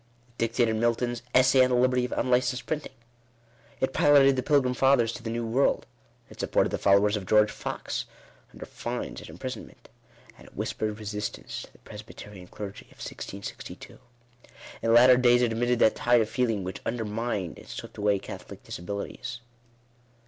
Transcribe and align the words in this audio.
It 0.29 0.37
dictated 0.39 0.77
Milton's 0.77 1.21
"Essay 1.35 1.63
on 1.63 1.69
the 1.69 1.75
Liberty 1.75 2.05
of 2.05 2.11
Unlicensed 2.13 2.65
Printing." 2.65 2.93
It 3.79 3.93
piloted 3.93 4.35
the 4.35 4.41
pilgrim 4.41 4.73
fathers 4.73 5.11
to 5.13 5.21
the 5.21 5.29
new 5.29 5.45
world. 5.45 5.85
It 6.27 6.39
supported 6.39 6.69
the 6.69 6.79
followers 6.79 7.15
of 7.15 7.27
George 7.27 7.51
Fox 7.51 8.05
under 8.51 8.65
fines 8.65 9.21
and 9.21 9.29
imprisonment. 9.29 9.89
And 10.39 10.47
it 10.47 10.55
whispered 10.57 10.97
resistance 10.97 11.61
to 11.61 11.71
the 11.73 11.77
Presbyterian 11.77 12.47
clergy 12.47 12.85
of 12.85 12.97
1662. 12.97 13.99
In 14.81 14.91
latter 14.91 15.17
days 15.17 15.43
it 15.43 15.51
emitted 15.51 15.77
that 15.77 15.95
tide 15.97 16.21
of 16.21 16.29
feeling 16.31 16.63
which 16.63 16.81
undermined 16.83 17.59
and 17.59 17.67
swept 17.67 17.99
away 17.99 18.17
Catholic 18.17 18.63
disabilities. 18.63 19.39